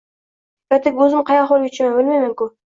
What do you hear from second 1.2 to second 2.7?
qay ahvolga tushaman, bilmayman-ku...